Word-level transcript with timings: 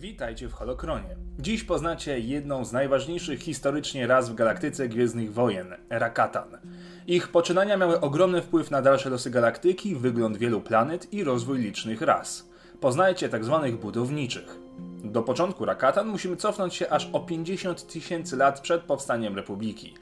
Witajcie 0.00 0.48
w 0.48 0.52
Holokronie. 0.52 1.16
Dziś 1.38 1.64
poznacie 1.64 2.20
jedną 2.20 2.64
z 2.64 2.72
najważniejszych 2.72 3.40
historycznie 3.40 4.06
ras 4.06 4.30
w 4.30 4.34
galaktyce 4.34 4.88
Gwiezdnych 4.88 5.32
Wojen 5.32 5.74
Rakatan. 5.90 6.58
Ich 7.06 7.28
poczynania 7.28 7.76
miały 7.76 8.00
ogromny 8.00 8.42
wpływ 8.42 8.70
na 8.70 8.82
dalsze 8.82 9.10
losy 9.10 9.30
galaktyki, 9.30 9.96
wygląd 9.96 10.36
wielu 10.36 10.60
planet 10.60 11.12
i 11.12 11.24
rozwój 11.24 11.58
licznych 11.58 12.02
ras. 12.02 12.48
Poznajcie 12.80 13.28
tzw. 13.28 13.60
Tak 13.62 13.76
budowniczych. 13.76 14.58
Do 15.04 15.22
początku 15.22 15.64
Rakatan 15.64 16.08
musimy 16.08 16.36
cofnąć 16.36 16.74
się 16.74 16.90
aż 16.90 17.10
o 17.12 17.20
50 17.20 17.86
tysięcy 17.86 18.36
lat 18.36 18.60
przed 18.60 18.82
powstaniem 18.82 19.36
Republiki. 19.36 19.94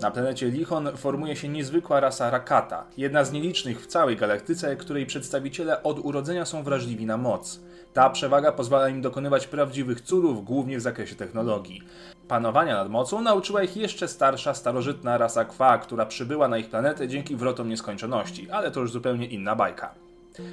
Na 0.00 0.10
planecie 0.10 0.48
Lichon 0.48 0.96
formuje 0.96 1.36
się 1.36 1.48
niezwykła 1.48 2.00
rasa 2.00 2.30
Rakata, 2.30 2.84
jedna 2.96 3.24
z 3.24 3.32
nielicznych 3.32 3.82
w 3.82 3.86
całej 3.86 4.16
galaktyce, 4.16 4.76
której 4.76 5.06
przedstawiciele 5.06 5.82
od 5.82 5.98
urodzenia 5.98 6.44
są 6.44 6.62
wrażliwi 6.62 7.06
na 7.06 7.16
moc. 7.16 7.60
Ta 7.92 8.10
przewaga 8.10 8.52
pozwala 8.52 8.88
im 8.88 9.02
dokonywać 9.02 9.46
prawdziwych 9.46 10.00
cudów, 10.00 10.44
głównie 10.44 10.78
w 10.78 10.82
zakresie 10.82 11.14
technologii. 11.14 11.82
Panowania 12.28 12.74
nad 12.74 12.90
mocą 12.90 13.20
nauczyła 13.20 13.62
ich 13.62 13.76
jeszcze 13.76 14.08
starsza, 14.08 14.54
starożytna 14.54 15.18
rasa 15.18 15.44
Kwa, 15.44 15.78
która 15.78 16.06
przybyła 16.06 16.48
na 16.48 16.58
ich 16.58 16.70
planetę 16.70 17.08
dzięki 17.08 17.36
wrotom 17.36 17.68
nieskończoności, 17.68 18.50
ale 18.50 18.70
to 18.70 18.80
już 18.80 18.90
zupełnie 18.90 19.26
inna 19.26 19.56
bajka. 19.56 20.05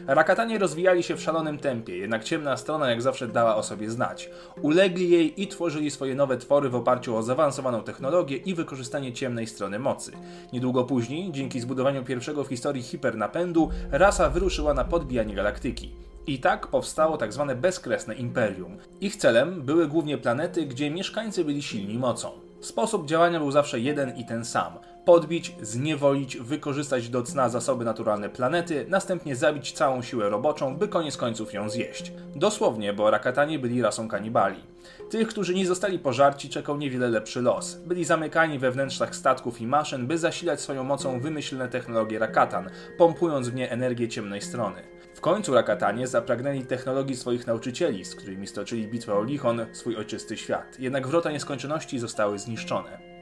Rakatanie 0.07 0.59
rozwijali 0.59 1.03
się 1.03 1.15
w 1.15 1.21
szalonym 1.21 1.57
tempie, 1.57 1.97
jednak 1.97 2.23
ciemna 2.23 2.57
strona 2.57 2.89
jak 2.89 3.01
zawsze 3.01 3.27
dała 3.27 3.55
o 3.55 3.63
sobie 3.63 3.89
znać. 3.89 4.29
Ulegli 4.61 5.09
jej 5.09 5.41
i 5.41 5.47
tworzyli 5.47 5.91
swoje 5.91 6.15
nowe 6.15 6.37
twory 6.37 6.69
w 6.69 6.75
oparciu 6.75 7.15
o 7.15 7.23
zaawansowaną 7.23 7.83
technologię 7.83 8.38
i 8.38 8.55
wykorzystanie 8.55 9.13
ciemnej 9.13 9.47
strony 9.47 9.79
mocy. 9.79 10.11
Niedługo 10.53 10.83
później, 10.83 11.31
dzięki 11.31 11.59
zbudowaniu 11.59 12.03
pierwszego 12.03 12.43
w 12.43 12.47
historii 12.47 12.83
hipernapędu, 12.83 13.69
rasa 13.91 14.29
wyruszyła 14.29 14.73
na 14.73 14.83
podbijanie 14.83 15.35
galaktyki. 15.35 15.91
I 16.27 16.39
tak 16.39 16.67
powstało 16.67 17.17
tak 17.17 17.33
zwane 17.33 17.55
bezkresne 17.55 18.15
imperium. 18.15 18.77
Ich 19.02 19.15
celem 19.15 19.61
były 19.61 19.88
głównie 19.88 20.17
planety, 20.17 20.65
gdzie 20.65 20.91
mieszkańcy 20.91 21.45
byli 21.45 21.63
silni 21.63 21.97
mocą. 21.97 22.31
Sposób 22.61 23.08
działania 23.08 23.39
był 23.39 23.52
zawsze 23.52 23.80
jeden 23.80 24.17
i 24.17 24.25
ten 24.25 24.45
sam. 24.45 24.73
Podbić, 25.05 25.55
zniewolić, 25.61 26.37
wykorzystać 26.37 27.09
do 27.09 27.23
cna 27.23 27.49
zasoby 27.49 27.85
naturalne 27.85 28.29
planety, 28.29 28.85
następnie 28.89 29.35
zabić 29.35 29.71
całą 29.71 30.01
siłę 30.01 30.29
roboczą, 30.29 30.77
by 30.77 30.87
koniec 30.87 31.17
końców 31.17 31.53
ją 31.53 31.69
zjeść. 31.69 32.11
Dosłownie, 32.35 32.93
bo 32.93 33.11
Rakatanie 33.11 33.59
byli 33.59 33.81
rasą 33.81 34.07
kanibali. 34.07 34.63
Tych, 35.09 35.27
którzy 35.27 35.53
nie 35.53 35.67
zostali 35.67 35.99
pożarci, 35.99 36.49
czekał 36.49 36.77
niewiele 36.77 37.09
lepszy 37.09 37.41
los. 37.41 37.75
Byli 37.75 38.05
zamykani 38.05 38.59
we 38.59 38.71
wnętrzach 38.71 39.15
statków 39.15 39.61
i 39.61 39.67
maszyn, 39.67 40.07
by 40.07 40.17
zasilać 40.17 40.61
swoją 40.61 40.83
mocą 40.83 41.19
wymyślne 41.19 41.67
technologie 41.69 42.19
Rakatan, 42.19 42.69
pompując 42.97 43.49
w 43.49 43.55
nie 43.55 43.71
energię 43.71 44.07
ciemnej 44.07 44.41
strony. 44.41 44.81
W 45.15 45.21
końcu 45.21 45.53
Rakatanie 45.53 46.07
zapragnęli 46.07 46.65
technologii 46.65 47.15
swoich 47.15 47.47
nauczycieli, 47.47 48.05
z 48.05 48.15
którymi 48.15 48.47
stoczyli 48.47 48.87
bitwę 48.87 49.13
o 49.13 49.23
Lichon, 49.23 49.65
swój 49.71 49.95
ojczysty 49.95 50.37
świat. 50.37 50.79
Jednak 50.79 51.07
wrota 51.07 51.31
nieskończoności 51.31 51.99
zostały 51.99 52.39
zniszczone. 52.39 53.12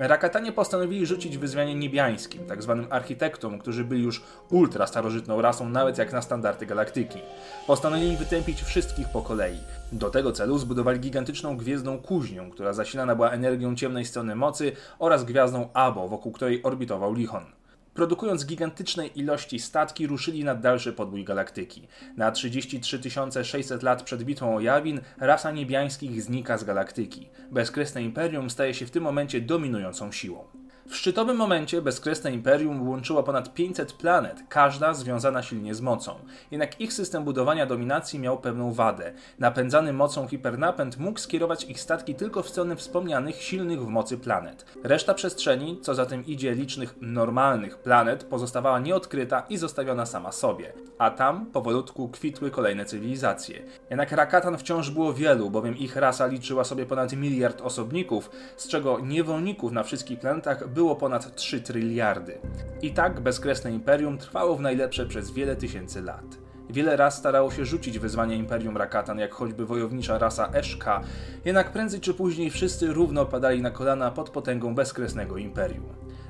Rakatanie 0.00 0.52
postanowili 0.52 1.06
rzucić 1.06 1.38
wyzwanie 1.38 1.74
niebiańskim, 1.74 2.46
tak 2.46 2.62
zwanym 2.62 2.86
architektom, 2.90 3.58
którzy 3.58 3.84
byli 3.84 4.02
już 4.02 4.22
ultra 4.50 4.86
starożytną 4.86 5.42
rasą, 5.42 5.68
nawet 5.68 5.98
jak 5.98 6.12
na 6.12 6.22
standardy 6.22 6.66
galaktyki. 6.66 7.18
Postanowili 7.66 8.16
wytępić 8.16 8.62
wszystkich 8.62 9.08
po 9.08 9.22
kolei. 9.22 9.58
Do 9.92 10.10
tego 10.10 10.32
celu 10.32 10.58
zbudowali 10.58 11.00
gigantyczną 11.00 11.56
gwiezdną 11.56 11.98
kuźnię, 11.98 12.48
która 12.52 12.72
zasilana 12.72 13.14
była 13.14 13.30
energią 13.30 13.76
ciemnej 13.76 14.04
strony 14.04 14.36
mocy 14.36 14.72
oraz 14.98 15.24
gwiazdą 15.24 15.68
Abo, 15.74 16.08
wokół 16.08 16.32
której 16.32 16.62
orbitował 16.62 17.14
Lichon. 17.14 17.59
Produkując 18.00 18.46
gigantycznej 18.46 19.18
ilości 19.18 19.58
statki, 19.58 20.06
ruszyli 20.06 20.44
na 20.44 20.54
dalszy 20.54 20.92
podbój 20.92 21.24
galaktyki. 21.24 21.88
Na 22.16 22.32
33 22.32 23.00
600 23.44 23.82
lat 23.82 24.02
przed 24.02 24.22
bitwą 24.22 24.56
o 24.56 24.60
Jawin 24.60 25.00
rasa 25.18 25.50
niebiańskich 25.50 26.22
znika 26.22 26.58
z 26.58 26.64
galaktyki. 26.64 27.28
Bezkresne 27.50 28.02
Imperium 28.02 28.50
staje 28.50 28.74
się 28.74 28.86
w 28.86 28.90
tym 28.90 29.02
momencie 29.02 29.40
dominującą 29.40 30.12
siłą. 30.12 30.59
W 30.88 30.96
szczytowym 30.96 31.36
momencie 31.36 31.82
bezkresne 31.82 32.32
imperium 32.32 32.88
łączyło 32.88 33.22
ponad 33.22 33.54
500 33.54 33.92
planet, 33.92 34.42
każda 34.48 34.94
związana 34.94 35.42
silnie 35.42 35.74
z 35.74 35.80
mocą. 35.80 36.14
Jednak 36.50 36.80
ich 36.80 36.92
system 36.92 37.24
budowania 37.24 37.66
dominacji 37.66 38.18
miał 38.18 38.38
pewną 38.38 38.72
wadę. 38.72 39.12
Napędzany 39.38 39.92
mocą 39.92 40.28
hipernapęd 40.28 40.98
mógł 40.98 41.18
skierować 41.18 41.64
ich 41.64 41.80
statki 41.80 42.14
tylko 42.14 42.42
w 42.42 42.48
stronę 42.48 42.76
wspomnianych 42.76 43.42
silnych 43.42 43.82
w 43.82 43.86
mocy 43.86 44.18
planet. 44.18 44.64
Reszta 44.84 45.14
przestrzeni, 45.14 45.80
co 45.80 45.94
za 45.94 46.06
tym 46.06 46.26
idzie 46.26 46.54
licznych 46.54 46.94
normalnych 47.00 47.78
planet, 47.78 48.24
pozostawała 48.24 48.78
nieodkryta 48.78 49.46
i 49.48 49.56
zostawiona 49.56 50.06
sama 50.06 50.32
sobie. 50.32 50.72
A 50.98 51.10
tam 51.10 51.46
powolutku 51.46 52.08
kwitły 52.08 52.50
kolejne 52.50 52.84
cywilizacje. 52.84 53.62
Jednak 53.90 54.12
Rakatan 54.12 54.58
wciąż 54.58 54.90
było 54.90 55.12
wielu, 55.12 55.50
bowiem 55.50 55.78
ich 55.78 55.96
rasa 55.96 56.26
liczyła 56.26 56.64
sobie 56.64 56.86
ponad 56.86 57.12
miliard 57.12 57.60
osobników, 57.60 58.30
z 58.56 58.68
czego 58.68 59.00
niewolników 59.00 59.72
na 59.72 59.82
wszystkich 59.82 60.20
planetach 60.20 60.68
było 60.68 60.79
było 60.80 60.96
ponad 60.96 61.34
3 61.34 61.60
tryliardy. 61.60 62.38
I 62.82 62.90
tak 62.90 63.20
bezkresne 63.20 63.72
imperium 63.72 64.18
trwało 64.18 64.56
w 64.56 64.60
najlepsze 64.60 65.06
przez 65.06 65.30
wiele 65.30 65.56
tysięcy 65.56 66.02
lat. 66.02 66.38
Wiele 66.70 66.96
raz 66.96 67.18
starało 67.18 67.50
się 67.50 67.64
rzucić 67.64 67.98
wyzwania 67.98 68.34
Imperium 68.34 68.76
Rakatan, 68.76 69.18
jak 69.18 69.34
choćby 69.34 69.66
wojownicza 69.66 70.18
rasa 70.18 70.50
Eszka, 70.52 71.00
jednak 71.44 71.72
prędzej 71.72 72.00
czy 72.00 72.14
później 72.14 72.50
wszyscy 72.50 72.92
równo 72.92 73.26
padali 73.26 73.62
na 73.62 73.70
kolana 73.70 74.10
pod 74.10 74.30
potęgą 74.30 74.74
bezkresnego 74.74 75.36
Imperium. 75.36 75.84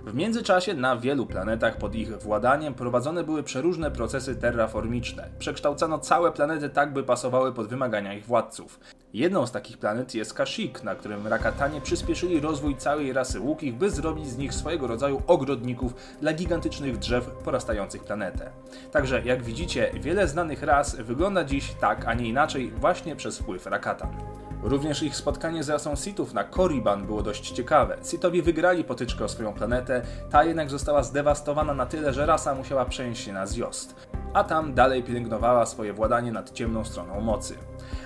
W 0.05 0.15
międzyczasie 0.15 0.75
na 0.75 0.97
wielu 0.97 1.27
planetach 1.27 1.77
pod 1.77 1.95
ich 1.95 2.19
władaniem 2.19 2.75
prowadzone 2.75 3.25
były 3.25 3.43
przeróżne 3.43 3.91
procesy 3.91 4.37
terraformiczne. 4.37 5.29
Przekształcano 5.39 5.99
całe 5.99 6.33
planety 6.33 6.69
tak, 6.69 6.93
by 6.93 7.03
pasowały 7.03 7.53
pod 7.53 7.67
wymagania 7.67 8.15
ich 8.15 8.27
władców. 8.27 8.81
Jedną 9.15 9.47
z 9.47 9.53
takich 9.53 9.79
planet 9.79 10.15
jest 10.15 10.35
Kashyyyk, 10.35 10.83
na 10.83 10.95
którym 10.95 11.27
Rakatanie 11.27 11.81
przyspieszyli 11.81 12.41
rozwój 12.41 12.77
całej 12.77 13.13
rasy 13.13 13.41
łukich, 13.41 13.75
by 13.75 13.91
zrobić 13.91 14.29
z 14.29 14.39
nich 14.39 14.55
swojego 14.55 14.87
rodzaju 14.87 15.23
ogrodników 15.27 15.95
dla 16.21 16.33
gigantycznych 16.33 16.99
drzew 16.99 17.27
porastających 17.27 18.05
planetę. 18.05 18.51
Także 18.93 19.23
jak 19.25 19.43
widzicie, 19.43 19.91
wiele 19.95 20.29
znanych 20.29 20.63
ras 20.63 20.97
wygląda 20.97 21.45
dziś 21.45 21.75
tak, 21.81 22.05
a 22.07 22.15
nie 22.15 22.29
inaczej 22.29 22.71
właśnie 22.71 23.17
przez 23.17 23.39
wpływ 23.39 23.67
Rakatan. 23.67 24.40
Również 24.63 25.03
ich 25.03 25.17
spotkanie 25.17 25.65
z 25.65 25.71
rasą 25.71 25.97
Sithów 25.97 26.35
na 26.35 26.45
Korriban 26.45 27.07
było 27.07 27.23
dość 27.23 27.51
ciekawe. 27.51 27.97
Sithowie 28.03 28.43
wygrali 28.43 28.85
potyczkę 28.85 29.25
o 29.25 29.29
swoją 29.29 29.53
planetę, 29.53 30.03
ta 30.31 30.45
jednak 30.45 30.71
została 30.71 31.03
zdewastowana 31.03 31.75
na 31.75 31.87
tyle, 31.87 32.13
że 32.13 32.27
rasa 32.27 32.55
musiała 32.55 32.85
przenieść 32.85 33.25
się 33.25 33.33
na 33.33 33.47
Zjost, 33.47 34.09
a 34.35 34.45
tam 34.45 34.75
dalej 34.75 35.03
pielęgnowała 35.03 35.67
swoje 35.67 35.93
władanie 35.93 36.33
nad 36.33 36.53
ciemną 36.53 36.85
stroną 36.85 37.21
mocy. 37.21 37.55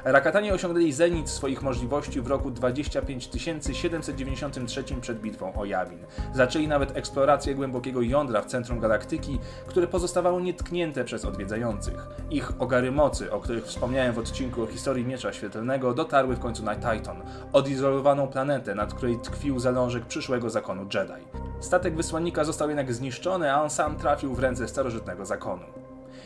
Rakatanie 0.05 0.55
osiągnęli 0.55 0.93
zenit 0.93 1.31
swoich 1.31 1.63
możliwości 1.63 2.21
w 2.21 2.27
roku 2.27 2.51
25793 2.51 4.85
przed 5.01 5.21
bitwą 5.21 5.55
o 5.55 5.65
Jawin. 5.65 5.99
Zaczęli 6.35 6.69
nawet 6.69 6.97
eksplorację 6.97 7.55
głębokiego 7.55 8.03
jądra 8.03 8.43
w 8.43 8.47
centrum 8.47 8.81
galaktyki, 8.81 9.39
które 9.67 9.87
pozostawało 9.87 10.41
nietknięte 10.41 11.05
przez 11.05 11.25
odwiedzających. 11.25 12.07
Ich 12.31 12.53
ogary 12.59 12.93
mocy, 12.93 13.33
o 13.33 13.41
których 13.41 13.65
wspomniałem 13.65 14.15
w 14.15 14.19
odcinku 14.19 14.63
o 14.63 14.67
historii 14.67 15.07
Miecza 15.07 15.33
Świetlnego, 15.33 15.95
dotarły 15.95 16.37
w 16.37 16.41
końcu 16.41 16.65
na 16.65 16.75
Titan, 16.75 17.23
odizolowaną 17.53 18.27
planetę, 18.27 18.75
nad 18.75 18.95
której 18.95 19.19
tkwił 19.19 19.59
zalążek 19.59 20.07
przyszłego 20.07 20.51
zakonu 20.51 20.83
Jedi. 20.83 21.27
Statek 21.61 21.97
wysłannika 21.97 22.45
został 22.45 22.69
jednak 22.69 22.95
zniszczony, 22.95 23.53
a 23.53 23.63
on 23.63 23.71
sam 23.71 23.97
trafił 23.97 24.35
w 24.35 24.39
ręce 24.39 24.69
starożytnego 24.69 25.27
zakonu. 25.27 25.65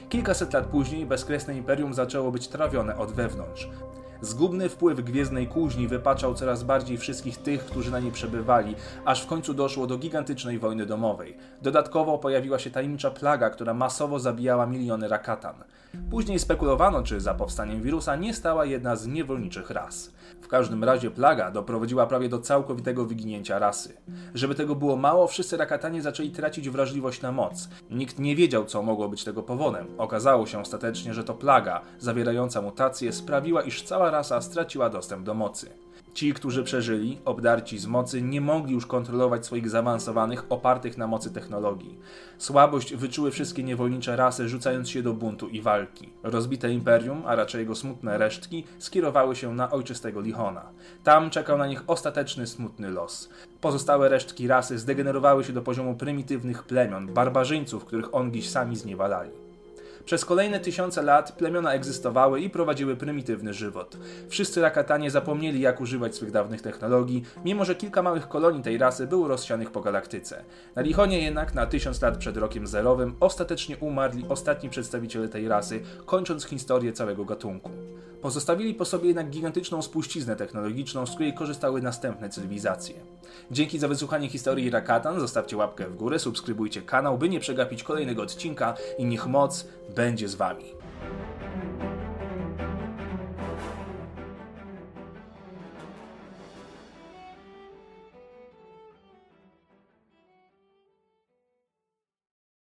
Kilkaset 0.08 0.52
lat 0.52 0.66
później 0.66 1.06
bezkresne 1.06 1.56
imperium 1.56 1.94
zaczęło 1.94 2.32
być 2.32 2.48
trawione 2.48 2.96
od 2.96 3.12
wewnątrz. 3.12 3.68
Zgubny 4.20 4.68
wpływ 4.68 5.00
gwiezdnej 5.00 5.46
kuźni 5.46 5.88
wypaczał 5.88 6.34
coraz 6.34 6.62
bardziej 6.62 6.98
wszystkich 6.98 7.36
tych, 7.36 7.64
którzy 7.64 7.90
na 7.90 8.00
niej 8.00 8.12
przebywali, 8.12 8.74
aż 9.04 9.22
w 9.22 9.26
końcu 9.26 9.54
doszło 9.54 9.86
do 9.86 9.98
gigantycznej 9.98 10.58
wojny 10.58 10.86
domowej. 10.86 11.36
Dodatkowo 11.62 12.18
pojawiła 12.18 12.58
się 12.58 12.70
tajemnicza 12.70 13.10
plaga, 13.10 13.50
która 13.50 13.74
masowo 13.74 14.18
zabijała 14.18 14.66
miliony 14.66 15.08
rakatan. 15.08 15.54
Później 16.10 16.38
spekulowano, 16.38 17.02
czy 17.02 17.20
za 17.20 17.34
powstaniem 17.34 17.82
wirusa 17.82 18.16
nie 18.16 18.34
stała 18.34 18.64
jedna 18.64 18.96
z 18.96 19.06
niewolniczych 19.06 19.70
ras. 19.70 20.12
W 20.40 20.48
każdym 20.48 20.84
razie 20.84 21.10
plaga 21.10 21.50
doprowadziła 21.50 22.06
prawie 22.06 22.28
do 22.28 22.38
całkowitego 22.38 23.04
wyginięcia 23.04 23.58
rasy. 23.58 23.96
Żeby 24.34 24.54
tego 24.54 24.74
było 24.74 24.96
mało, 24.96 25.26
wszyscy 25.26 25.56
rakatanie 25.56 26.02
zaczęli 26.02 26.30
tracić 26.30 26.70
wrażliwość 26.70 27.22
na 27.22 27.32
moc. 27.32 27.68
Nikt 27.90 28.18
nie 28.18 28.36
wiedział, 28.36 28.64
co 28.64 28.82
mogło 28.82 29.08
być 29.08 29.24
tego 29.24 29.42
powodem. 29.42 29.86
Okazało 29.98 30.46
się 30.46 30.60
ostatecznie, 30.60 31.14
że 31.14 31.24
to 31.24 31.34
plaga, 31.34 31.80
zawierająca 31.98 32.62
mutacje, 32.62 33.12
sprawiła, 33.12 33.62
iż 33.62 33.82
rasa 34.10 34.40
straciła 34.40 34.90
dostęp 34.90 35.26
do 35.26 35.34
mocy. 35.34 35.70
Ci, 36.14 36.34
którzy 36.34 36.64
przeżyli, 36.64 37.18
obdarci 37.24 37.78
z 37.78 37.86
mocy, 37.86 38.22
nie 38.22 38.40
mogli 38.40 38.72
już 38.72 38.86
kontrolować 38.86 39.46
swoich 39.46 39.70
zaawansowanych, 39.70 40.44
opartych 40.48 40.98
na 40.98 41.06
mocy 41.06 41.30
technologii. 41.30 41.98
Słabość 42.38 42.94
wyczuły 42.94 43.30
wszystkie 43.30 43.62
niewolnicze 43.62 44.16
rasy, 44.16 44.48
rzucając 44.48 44.90
się 44.90 45.02
do 45.02 45.14
buntu 45.14 45.48
i 45.48 45.60
walki. 45.60 46.12
Rozbite 46.22 46.72
imperium, 46.72 47.22
a 47.26 47.34
raczej 47.34 47.58
jego 47.58 47.74
smutne 47.74 48.18
resztki, 48.18 48.64
skierowały 48.78 49.36
się 49.36 49.54
na 49.54 49.70
ojczystego 49.70 50.20
Lichona. 50.20 50.66
Tam 51.04 51.30
czekał 51.30 51.58
na 51.58 51.66
nich 51.66 51.82
ostateczny, 51.86 52.46
smutny 52.46 52.90
los. 52.90 53.28
Pozostałe 53.60 54.08
resztki 54.08 54.48
rasy 54.48 54.78
zdegenerowały 54.78 55.44
się 55.44 55.52
do 55.52 55.62
poziomu 55.62 55.94
prymitywnych 55.94 56.62
plemion, 56.62 57.14
barbarzyńców, 57.14 57.84
których 57.84 58.14
ongiś 58.14 58.50
sami 58.50 58.76
zniewalali. 58.76 59.47
Przez 60.08 60.24
kolejne 60.24 60.60
tysiące 60.60 61.02
lat 61.02 61.32
plemiona 61.32 61.72
egzystowały 61.72 62.40
i 62.40 62.50
prowadziły 62.50 62.96
prymitywny 62.96 63.54
żywot. 63.54 63.96
Wszyscy 64.28 64.60
Rakatanie 64.60 65.10
zapomnieli 65.10 65.60
jak 65.60 65.80
używać 65.80 66.16
swych 66.16 66.30
dawnych 66.30 66.62
technologii, 66.62 67.24
mimo 67.44 67.64
że 67.64 67.74
kilka 67.74 68.02
małych 68.02 68.28
kolonii 68.28 68.62
tej 68.62 68.78
rasy 68.78 69.06
było 69.06 69.28
rozsianych 69.28 69.70
po 69.70 69.80
galaktyce. 69.80 70.44
Na 70.76 70.82
Lichonie 70.82 71.22
jednak 71.22 71.54
na 71.54 71.66
tysiąc 71.66 72.02
lat 72.02 72.18
przed 72.18 72.36
rokiem 72.36 72.66
zerowym 72.66 73.16
ostatecznie 73.20 73.76
umarli 73.76 74.24
ostatni 74.28 74.70
przedstawiciele 74.70 75.28
tej 75.28 75.48
rasy, 75.48 75.80
kończąc 76.06 76.44
historię 76.44 76.92
całego 76.92 77.24
gatunku. 77.24 77.70
Pozostawili 78.22 78.74
po 78.74 78.84
sobie 78.84 79.06
jednak 79.06 79.30
gigantyczną 79.30 79.82
spuściznę 79.82 80.36
technologiczną, 80.36 81.06
z 81.06 81.10
której 81.10 81.34
korzystały 81.34 81.82
następne 81.82 82.28
cywilizacje. 82.28 82.94
Dzięki 83.50 83.78
za 83.78 83.88
wysłuchanie 83.88 84.28
historii 84.28 84.70
Rakatan, 84.70 85.20
zostawcie 85.20 85.56
łapkę 85.56 85.86
w 85.86 85.96
górę, 85.96 86.18
subskrybujcie 86.18 86.82
kanał, 86.82 87.18
by 87.18 87.28
nie 87.28 87.40
przegapić 87.40 87.82
kolejnego 87.82 88.22
odcinka 88.22 88.74
i 88.98 89.04
niech 89.04 89.26
moc 89.26 89.66
będzie 89.98 90.28
z 90.28 90.34
wami. 90.34 90.64